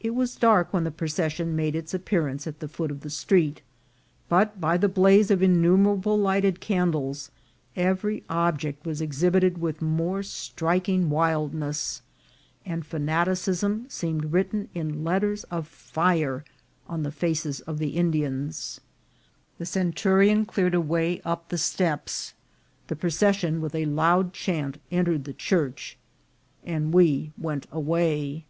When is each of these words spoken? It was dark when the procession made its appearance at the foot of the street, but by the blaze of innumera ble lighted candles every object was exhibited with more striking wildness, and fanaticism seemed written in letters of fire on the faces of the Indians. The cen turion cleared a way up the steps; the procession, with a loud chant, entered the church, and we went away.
It 0.00 0.14
was 0.14 0.36
dark 0.36 0.72
when 0.72 0.84
the 0.84 0.92
procession 0.92 1.56
made 1.56 1.74
its 1.74 1.92
appearance 1.92 2.46
at 2.46 2.60
the 2.60 2.68
foot 2.68 2.92
of 2.92 3.00
the 3.00 3.10
street, 3.10 3.62
but 4.28 4.60
by 4.60 4.76
the 4.76 4.88
blaze 4.88 5.28
of 5.28 5.40
innumera 5.40 6.00
ble 6.00 6.16
lighted 6.16 6.60
candles 6.60 7.32
every 7.74 8.22
object 8.30 8.86
was 8.86 9.00
exhibited 9.00 9.58
with 9.58 9.82
more 9.82 10.22
striking 10.22 11.10
wildness, 11.10 12.00
and 12.64 12.86
fanaticism 12.86 13.86
seemed 13.88 14.32
written 14.32 14.68
in 14.72 15.02
letters 15.02 15.42
of 15.50 15.66
fire 15.66 16.44
on 16.86 17.02
the 17.02 17.10
faces 17.12 17.60
of 17.62 17.78
the 17.80 17.96
Indians. 17.96 18.80
The 19.58 19.66
cen 19.66 19.92
turion 19.92 20.46
cleared 20.46 20.74
a 20.76 20.80
way 20.80 21.20
up 21.24 21.48
the 21.48 21.58
steps; 21.58 22.34
the 22.86 22.94
procession, 22.96 23.60
with 23.60 23.74
a 23.74 23.84
loud 23.86 24.32
chant, 24.32 24.80
entered 24.92 25.24
the 25.24 25.32
church, 25.34 25.98
and 26.64 26.94
we 26.94 27.32
went 27.36 27.66
away. 27.72 28.44